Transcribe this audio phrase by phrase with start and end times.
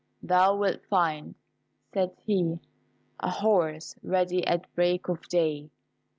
[0.23, 1.35] "Thou wilt find,"
[1.93, 2.57] said he,
[3.19, 5.69] "a horse ready at break of day.